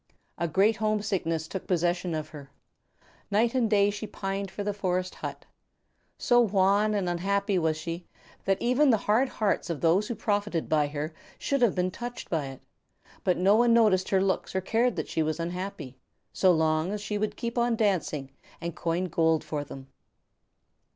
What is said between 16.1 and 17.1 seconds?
so long as